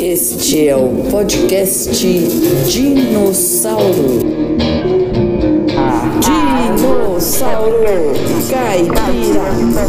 Este 0.00 0.68
é 0.68 0.74
o 0.74 0.88
podcast 1.10 2.08
Dinossauro. 2.66 4.20
Dinossauro 6.18 7.76
Caipira, 8.50 9.44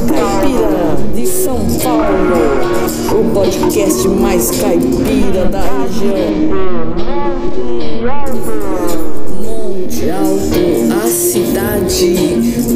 Caipira 0.09 0.97
de 1.15 1.25
São 1.25 1.65
Paulo. 1.81 2.35
O 3.17 3.33
podcast 3.33 4.09
mais 4.09 4.51
caipira 4.59 5.45
da 5.45 5.61
região. 5.61 6.35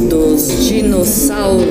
Dos 0.10 0.68
dinossauros. 0.68 1.64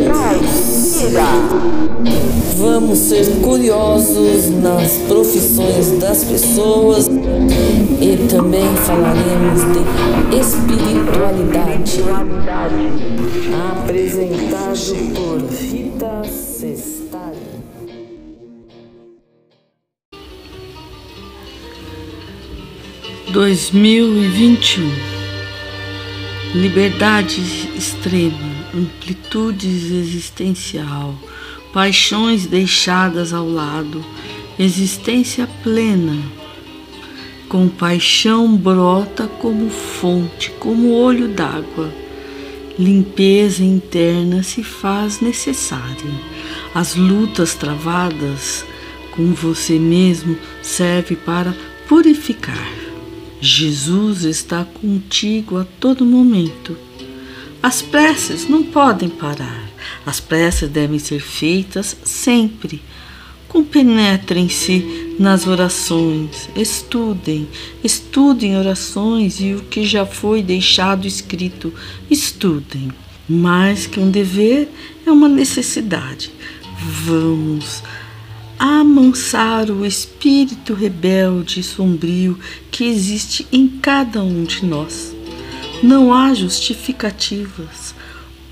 Vamos 2.56 2.98
ser 2.98 3.26
curiosos 3.42 4.48
nas 4.62 4.92
profissões 5.06 5.90
das 6.00 6.24
pessoas 6.24 7.06
e 8.00 8.16
também 8.28 8.74
falaremos 8.76 9.60
de 9.74 10.38
espiritualidade. 10.38 12.02
Apresentado 13.76 14.96
por 15.14 15.42
Rita 15.52 16.22
Sestari. 16.24 17.36
Dois 23.30 23.70
mil 23.70 24.16
e 24.16 24.28
vinte 24.28 24.78
e 24.78 24.82
um 24.82 25.17
Liberdade 26.54 27.42
extrema, 27.76 28.48
amplitudes 28.74 29.90
existencial, 29.90 31.14
paixões 31.74 32.46
deixadas 32.46 33.34
ao 33.34 33.46
lado, 33.46 34.02
existência 34.58 35.46
plena. 35.62 36.16
Compaixão 37.50 38.56
brota 38.56 39.26
como 39.26 39.68
fonte, 39.68 40.50
como 40.58 40.94
olho 40.94 41.28
d'água. 41.28 41.92
Limpeza 42.78 43.62
interna 43.62 44.42
se 44.42 44.62
faz 44.62 45.20
necessária. 45.20 46.12
As 46.74 46.94
lutas 46.94 47.54
travadas 47.54 48.64
com 49.10 49.34
você 49.34 49.78
mesmo 49.78 50.34
serve 50.62 51.14
para 51.14 51.54
purificar. 51.86 52.87
Jesus 53.40 54.24
está 54.24 54.64
contigo 54.64 55.58
a 55.58 55.64
todo 55.78 56.04
momento. 56.04 56.76
As 57.62 57.82
preces 57.82 58.48
não 58.48 58.62
podem 58.62 59.08
parar. 59.08 59.68
As 60.04 60.18
preces 60.20 60.68
devem 60.68 60.98
ser 60.98 61.20
feitas 61.20 61.96
sempre. 62.04 62.82
Compenetrem-se 63.48 65.16
nas 65.18 65.46
orações, 65.46 66.48
estudem, 66.54 67.48
estudem 67.82 68.56
orações 68.56 69.40
e 69.40 69.54
o 69.54 69.62
que 69.62 69.84
já 69.86 70.04
foi 70.04 70.42
deixado 70.42 71.06
escrito, 71.06 71.72
estudem. 72.10 72.90
Mais 73.28 73.86
que 73.86 74.00
um 74.00 74.10
dever, 74.10 74.68
é 75.06 75.10
uma 75.10 75.28
necessidade. 75.28 76.30
Vamos 77.04 77.82
amansar 78.58 79.70
o 79.70 79.86
espírito 79.86 80.74
rebelde 80.74 81.60
e 81.60 81.62
sombrio 81.62 82.38
que 82.70 82.84
existe 82.84 83.46
em 83.52 83.68
cada 83.68 84.22
um 84.22 84.44
de 84.44 84.64
nós. 84.64 85.14
Não 85.82 86.12
há 86.12 86.34
justificativas. 86.34 87.94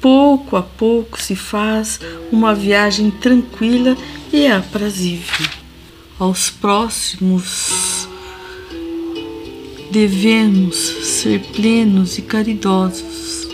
Pouco 0.01 0.57
a 0.57 0.63
pouco 0.63 1.21
se 1.21 1.35
faz 1.35 1.99
uma 2.31 2.55
viagem 2.55 3.11
tranquila 3.11 3.97
e 4.33 4.47
aprazível. 4.47 5.49
Aos 6.19 6.51
próximos 6.51 8.09
devemos 9.91 10.77
ser 10.77 11.41
plenos 11.41 12.19
e 12.19 12.23
caridosos. 12.23 13.49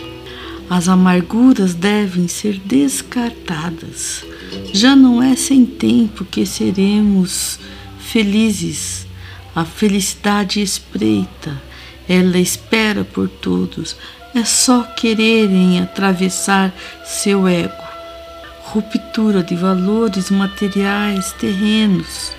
As 0.69 0.87
amarguras 0.87 1.73
devem 1.73 2.27
ser 2.27 2.59
descartadas 2.59 4.23
já 4.73 4.95
não 4.95 5.21
é 5.21 5.35
sem 5.35 5.65
tempo 5.65 6.25
que 6.25 6.45
seremos 6.45 7.59
felizes. 7.99 9.05
A 9.55 9.63
felicidade 9.63 10.61
espreita, 10.61 11.61
ela 12.09 12.37
espera 12.37 13.03
por 13.03 13.29
todos. 13.29 13.95
É 14.35 14.43
só 14.43 14.81
quererem 14.83 15.79
atravessar 15.79 16.73
seu 17.05 17.47
ego. 17.47 17.83
Ruptura 18.63 19.43
de 19.43 19.55
valores 19.55 20.31
materiais 20.31 21.31
terrenos, 21.33 22.31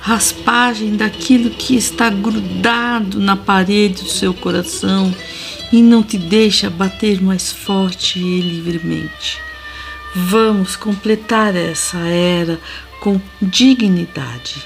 raspagem 0.00 0.96
daquilo 0.96 1.48
que 1.48 1.74
está 1.74 2.10
grudado 2.10 3.18
na 3.18 3.34
parede 3.34 4.02
do 4.02 4.10
seu 4.10 4.34
coração 4.34 5.14
e 5.72 5.82
não 5.82 6.02
te 6.02 6.18
deixa 6.18 6.68
bater 6.68 7.22
mais 7.22 7.50
forte 7.50 8.18
e 8.18 8.40
livremente. 8.40 9.47
Vamos 10.14 10.74
completar 10.74 11.54
essa 11.54 11.98
era 11.98 12.58
com 13.00 13.20
dignidade. 13.40 14.62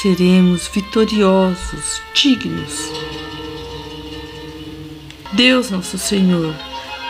Seremos 0.00 0.68
vitoriosos, 0.68 2.00
dignos. 2.14 2.90
Deus 5.32 5.70
Nosso 5.70 5.98
Senhor, 5.98 6.54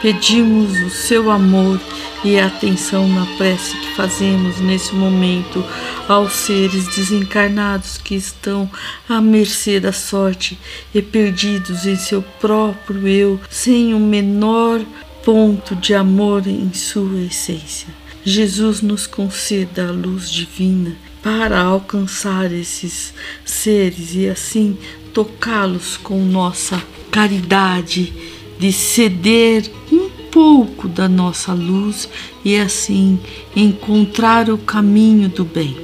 pedimos 0.03 0.77
o 0.81 0.91
seu 0.91 1.31
amor 1.31 1.81
e 2.25 2.39
atenção 2.39 3.09
na 3.09 3.25
prece 3.37 3.77
que 3.77 3.95
fazemos 3.95 4.59
nesse 4.59 4.93
momento 4.95 5.65
aos 6.09 6.33
seres 6.33 6.89
desencarnados 6.97 7.97
que 7.97 8.17
estão 8.17 8.69
à 9.09 9.21
mercê 9.21 9.79
da 9.79 9.93
sorte 9.93 10.59
e 10.93 11.01
perdidos 11.01 11.87
em 11.87 11.97
seu 11.97 12.23
próprio 12.41 13.07
eu, 13.07 13.41
sem 13.49 13.95
o 13.95 14.01
menor 14.01 14.81
ponto 15.29 15.77
de 15.77 15.93
amor 15.93 16.47
em 16.47 16.73
sua 16.73 17.21
essência. 17.21 17.89
Jesus 18.25 18.81
nos 18.81 19.07
conceda 19.07 19.89
a 19.89 19.93
luz 19.93 20.31
divina 20.31 20.97
para 21.23 21.61
alcançar 21.61 22.51
esses 22.51 23.13
seres 23.45 24.15
e 24.15 24.27
assim 24.27 24.79
tocá-los 25.13 25.99
com 25.99 26.19
nossa 26.25 26.83
caridade 27.11 28.11
de 28.59 28.73
ceder 28.73 29.71
um 29.93 30.09
pouco 30.33 30.89
da 30.89 31.07
nossa 31.07 31.53
luz 31.53 32.09
e 32.43 32.57
assim 32.57 33.21
encontrar 33.55 34.49
o 34.49 34.57
caminho 34.57 35.29
do 35.29 35.45
bem. 35.45 35.77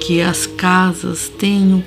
Que 0.00 0.20
as 0.20 0.44
casas 0.44 1.28
tenham 1.28 1.84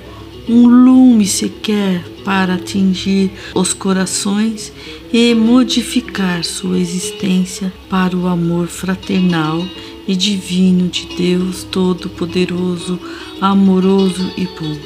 um 0.48 0.66
lume 0.66 1.26
sequer 1.26 2.02
para 2.24 2.54
atingir 2.54 3.30
os 3.54 3.74
corações 3.74 4.72
e 5.12 5.34
modificar 5.34 6.42
sua 6.42 6.78
existência 6.78 7.72
para 7.90 8.16
o 8.16 8.26
amor 8.26 8.66
fraternal 8.66 9.62
e 10.06 10.16
divino 10.16 10.88
de 10.88 11.06
Deus 11.16 11.64
Todo-Poderoso, 11.64 12.98
amoroso 13.40 14.32
e 14.38 14.46
bom. 14.46 14.76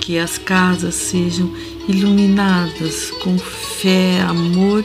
Que 0.00 0.18
as 0.18 0.38
casas 0.38 0.94
sejam 0.94 1.52
iluminadas 1.86 3.10
com 3.22 3.38
fé, 3.38 4.22
amor 4.22 4.84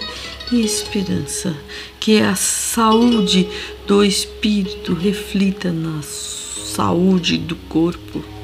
e 0.52 0.62
esperança. 0.62 1.56
Que 2.00 2.20
a 2.20 2.36
saúde 2.36 3.48
do 3.88 4.04
espírito 4.04 4.94
reflita 4.94 5.72
na 5.72 6.02
saúde 6.02 7.38
do 7.38 7.56
corpo 7.56 8.37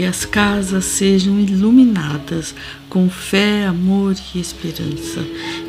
que 0.00 0.06
as 0.06 0.24
casas 0.24 0.86
sejam 0.86 1.38
iluminadas 1.38 2.54
com 2.88 3.10
fé, 3.10 3.66
amor 3.66 4.16
e 4.34 4.40
esperança, 4.40 5.20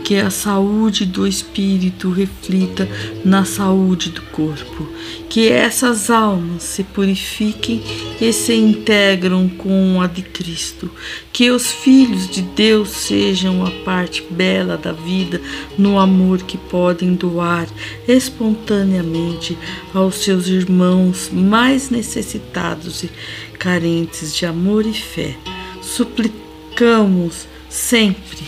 que 0.03 0.17
a 0.17 0.29
saúde 0.29 1.06
do 1.06 1.28
espírito 1.28 2.09
reflita 2.09 2.88
na 3.23 3.45
saúde 3.45 4.09
do 4.09 4.22
corpo, 4.23 4.88
que 5.29 5.50
essas 5.50 6.09
almas 6.09 6.63
se 6.63 6.84
purifiquem 6.84 7.81
e 8.19 8.33
se 8.33 8.53
integram 8.53 9.48
com 9.48 10.01
a 10.01 10.07
de 10.07 10.21
Cristo, 10.21 10.92
que 11.31 11.50
os 11.51 11.71
filhos 11.71 12.30
de 12.30 12.42
Deus 12.42 12.89
sejam 12.89 13.65
a 13.65 13.71
parte 13.86 14.24
bela 14.30 14.77
da 14.77 14.92
vida 14.92 15.42
no 15.77 16.00
amor 16.00 16.42
que 16.44 16.57
podem 16.57 17.13
doar 17.15 17.68
espontaneamente 18.07 19.57
aos 19.94 20.15
seus 20.15 20.47
irmãos 20.47 21.30
mais 21.31 21.89
necessitados 21.89 23.04
e 23.04 23.09
carentes 23.57 24.36
de 24.36 24.45
amor 24.45 24.86
e 24.86 24.94
fé. 24.94 25.36
Suplicamos 25.81 27.47
sempre 27.69 28.44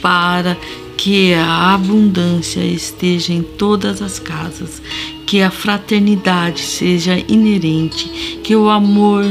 para 0.00 0.56
que 1.04 1.34
a 1.34 1.74
abundância 1.74 2.64
esteja 2.64 3.34
em 3.34 3.42
todas 3.42 4.00
as 4.00 4.18
casas, 4.18 4.80
que 5.26 5.42
a 5.42 5.50
fraternidade 5.50 6.62
seja 6.62 7.22
inerente, 7.28 8.40
que 8.42 8.56
o 8.56 8.70
amor 8.70 9.22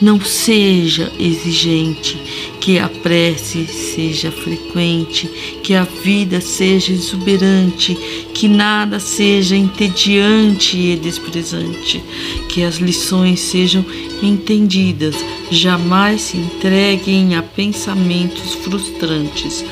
não 0.00 0.18
seja 0.18 1.12
exigente, 1.20 2.16
que 2.62 2.78
a 2.78 2.88
prece 2.88 3.66
seja 3.66 4.32
frequente, 4.32 5.28
que 5.62 5.74
a 5.74 5.84
vida 5.84 6.40
seja 6.40 6.94
exuberante, 6.94 7.94
que 8.32 8.48
nada 8.48 8.98
seja 8.98 9.54
entediante 9.54 10.78
e 10.78 10.96
desprezante, 10.96 12.02
que 12.48 12.62
as 12.62 12.76
lições 12.76 13.40
sejam 13.40 13.84
entendidas, 14.22 15.14
jamais 15.50 16.22
se 16.22 16.38
entreguem 16.38 17.34
a 17.34 17.42
pensamentos 17.42 18.54
frustrantes. 18.54 19.62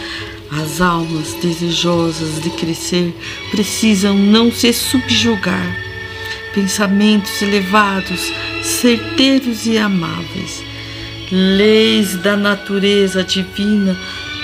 As 0.62 0.81
almas 0.81 1.35
desejosas 1.35 2.41
de 2.41 2.49
crescer 2.50 3.14
precisam 3.50 4.17
não 4.17 4.50
se 4.50 4.73
subjugar. 4.73 5.76
Pensamentos 6.55 7.43
elevados, 7.43 8.32
certeiros 8.62 9.67
e 9.67 9.76
amáveis. 9.76 10.64
Leis 11.31 12.17
da 12.17 12.37
natureza 12.37 13.23
divina 13.23 13.99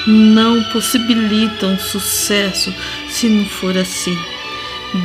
não 0.06 0.62
possibilitam 0.64 1.78
sucesso 1.78 2.74
se 3.08 3.28
não 3.28 3.46
for 3.46 3.78
assim. 3.78 4.18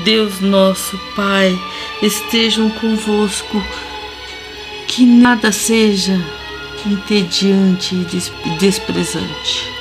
Deus 0.03 0.41
nosso 0.41 0.99
Pai, 1.15 1.57
estejam 2.01 2.69
convosco, 2.69 3.63
que 4.87 5.05
nada 5.05 5.53
seja 5.53 6.19
entediante 6.85 7.95
e 7.95 8.49
desprezante. 8.59 9.76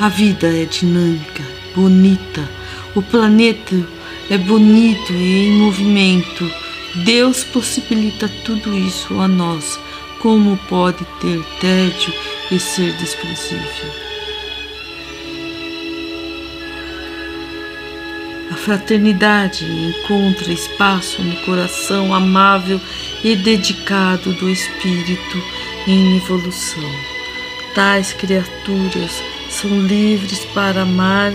A 0.00 0.08
vida 0.08 0.46
é 0.46 0.64
dinâmica, 0.64 1.42
bonita, 1.74 2.48
o 2.94 3.02
planeta 3.02 3.74
é 4.30 4.38
bonito 4.38 5.12
e 5.12 5.48
em 5.48 5.52
movimento. 5.54 6.48
Deus 7.04 7.42
possibilita 7.42 8.30
tudo 8.44 8.78
isso 8.78 9.18
a 9.18 9.26
nós. 9.26 9.76
Como 10.20 10.56
pode 10.68 11.04
ter 11.20 11.42
tédio 11.60 12.14
e 12.48 12.60
ser 12.60 12.92
desprezível? 12.92 13.90
A 18.52 18.54
fraternidade 18.54 19.64
encontra 19.64 20.52
espaço 20.52 21.20
no 21.22 21.34
coração 21.44 22.14
amável 22.14 22.80
e 23.24 23.34
dedicado 23.34 24.32
do 24.34 24.48
espírito 24.48 25.42
em 25.88 26.18
evolução. 26.18 26.88
Tais 27.74 28.12
criaturas 28.12 29.22
são 29.50 29.70
livres 29.82 30.44
para 30.54 30.82
amar 30.82 31.32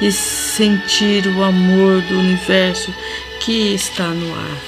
e 0.00 0.10
sentir 0.10 1.26
o 1.26 1.42
amor 1.42 2.02
do 2.02 2.18
universo 2.18 2.92
que 3.40 3.74
está 3.74 4.08
no 4.08 4.34
ar. 4.34 4.58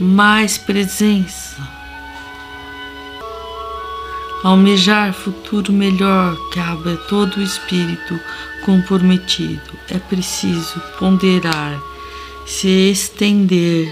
Mais 0.00 0.58
presença. 0.58 1.56
Almejar 4.42 5.12
futuro 5.12 5.72
melhor 5.72 6.34
cabe 6.50 6.94
a 6.94 6.96
todo 6.96 7.36
o 7.36 7.42
espírito 7.42 8.18
comprometido. 8.64 9.60
É 9.90 9.98
preciso 9.98 10.80
ponderar, 10.98 11.78
se 12.46 12.90
estender 12.90 13.88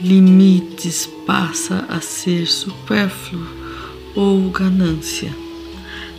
limites 0.00 1.08
passa 1.26 1.84
a 1.88 2.00
ser 2.00 2.46
supérfluo 2.46 3.46
ou 4.14 4.50
ganância. 4.50 5.47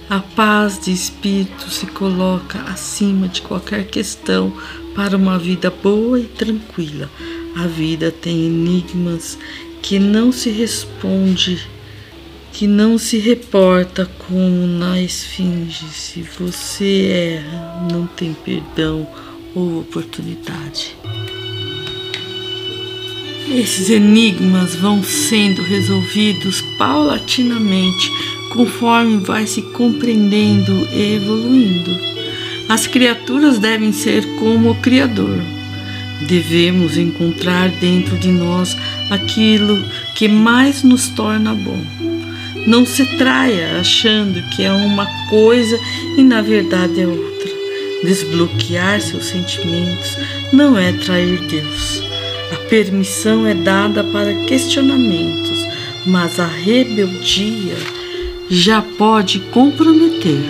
A 0.09 0.21
paz 0.21 0.79
de 0.83 0.91
espírito 0.91 1.69
se 1.69 1.85
coloca 1.85 2.59
acima 2.63 3.27
de 3.27 3.43
qualquer 3.43 3.85
questão 3.85 4.51
para 4.95 5.15
uma 5.15 5.37
vida 5.37 5.69
boa 5.69 6.19
e 6.19 6.23
tranquila. 6.23 7.07
A 7.55 7.67
vida 7.67 8.11
tem 8.11 8.47
enigmas 8.47 9.37
que 9.83 9.99
não 9.99 10.31
se 10.31 10.49
responde, 10.49 11.61
que 12.51 12.65
não 12.65 12.97
se 12.97 13.19
reporta 13.19 14.09
como 14.27 14.65
na 14.65 14.99
esfinge. 14.99 15.85
Se 15.91 16.23
você 16.23 17.43
erra, 17.43 17.87
não 17.91 18.07
tem 18.07 18.33
perdão 18.33 19.07
ou 19.53 19.81
oportunidade. 19.81 20.95
Esses 23.47 23.91
enigmas 23.91 24.73
vão 24.73 25.03
sendo 25.03 25.61
resolvidos 25.61 26.61
paulatinamente 26.79 28.09
conforme 28.49 29.17
vai 29.17 29.45
se 29.47 29.61
compreendendo 29.61 30.87
e 30.91 31.15
evoluindo. 31.15 31.97
As 32.67 32.85
criaturas 32.85 33.57
devem 33.57 33.91
ser 33.91 34.23
como 34.35 34.71
o 34.71 34.75
Criador. 34.75 35.39
Devemos 36.27 36.97
encontrar 36.97 37.69
dentro 37.69 38.17
de 38.17 38.29
nós 38.31 38.77
aquilo 39.09 39.83
que 40.13 40.27
mais 40.27 40.83
nos 40.83 41.09
torna 41.09 41.55
bom. 41.55 41.81
Não 42.67 42.85
se 42.85 43.05
traia 43.17 43.79
achando 43.79 44.41
que 44.49 44.63
é 44.63 44.71
uma 44.71 45.07
coisa 45.29 45.79
e 46.17 46.23
na 46.23 46.41
verdade 46.41 47.01
é 47.01 47.07
outra. 47.07 47.49
Desbloquear 48.03 49.01
seus 49.01 49.25
sentimentos 49.25 50.15
não 50.53 50.77
é 50.77 50.91
trair 50.93 51.39
Deus. 51.47 52.03
A 52.51 52.57
permissão 52.69 53.47
é 53.47 53.53
dada 53.53 54.03
para 54.03 54.45
questionamentos, 54.45 55.65
mas 56.05 56.39
a 56.39 56.45
rebeldia 56.45 57.98
já 58.49 58.81
pode 58.81 59.39
comprometer. 59.51 60.41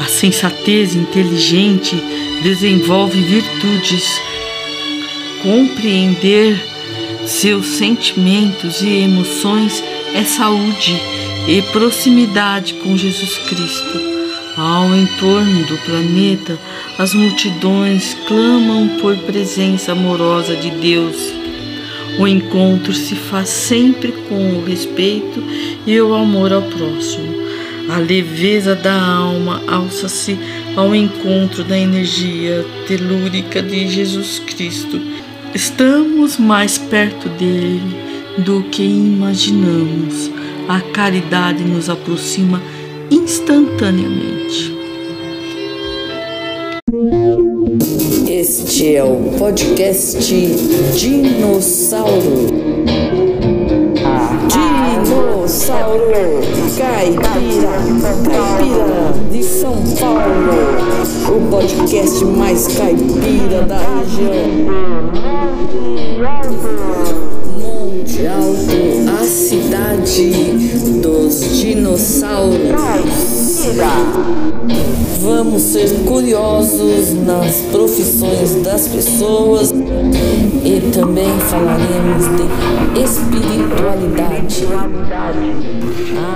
A 0.00 0.04
sensatez 0.04 0.94
inteligente 0.94 1.94
desenvolve 2.42 3.20
virtudes. 3.20 4.20
Compreender 5.42 6.60
seus 7.26 7.66
sentimentos 7.66 8.80
e 8.82 8.88
emoções 8.88 9.82
é 10.14 10.24
saúde 10.24 11.00
e 11.46 11.60
proximidade 11.70 12.74
com 12.74 12.96
Jesus 12.96 13.38
Cristo. 13.48 14.12
Ao 14.56 14.94
entorno 14.94 15.66
do 15.66 15.76
planeta, 15.78 16.58
as 16.98 17.14
multidões 17.14 18.16
clamam 18.26 18.88
por 19.00 19.16
presença 19.18 19.92
amorosa 19.92 20.54
de 20.54 20.70
Deus 20.70 21.41
o 22.18 22.26
encontro 22.26 22.92
se 22.92 23.14
faz 23.14 23.48
sempre 23.48 24.12
com 24.28 24.58
o 24.58 24.64
respeito 24.64 25.42
e 25.86 26.00
o 26.00 26.14
amor 26.14 26.52
ao 26.52 26.62
próximo. 26.62 27.42
A 27.88 27.98
leveza 27.98 28.74
da 28.74 28.94
alma 28.94 29.62
alça-se 29.66 30.38
ao 30.76 30.94
encontro 30.94 31.64
da 31.64 31.76
energia 31.76 32.64
telúrica 32.86 33.60
de 33.60 33.88
Jesus 33.88 34.38
Cristo. 34.38 35.00
Estamos 35.54 36.38
mais 36.38 36.78
perto 36.78 37.28
dele 37.30 37.96
do 38.38 38.62
que 38.64 38.82
imaginamos. 38.82 40.30
A 40.68 40.80
caridade 40.80 41.64
nos 41.64 41.90
aproxima 41.90 42.62
instantaneamente. 43.10 44.71
Este 48.82 48.96
é 48.96 49.04
o 49.04 49.14
podcast 49.38 50.18
Dinossauro. 50.96 52.48
Dinossauro 54.48 56.02
Caipira, 56.76 57.78
Caipira 58.02 59.14
de 59.30 59.44
São 59.44 59.76
Paulo. 60.00 60.58
O 61.28 61.48
podcast 61.48 62.24
mais 62.24 62.66
caipira 62.76 63.62
da 63.62 63.78
região. 63.78 64.50
Monte 67.60 68.26
Alto, 68.26 69.20
a 69.20 69.24
cidade 69.24 70.32
dos 71.00 71.60
dinossauros. 71.60 72.82
Vamos 75.22 75.62
ser 75.62 75.88
curiosos 76.04 77.14
nas 77.24 77.60
profissões 77.70 78.60
das 78.64 78.88
pessoas 78.88 79.70
e 79.70 80.90
também 80.90 81.30
falaremos 81.48 82.24
de 82.36 83.00
espiritualidade. 83.00 84.66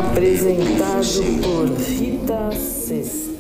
Apresentado 0.09 1.25
por 1.43 1.69
Rita 1.81 2.51
Sexta. 2.53 3.36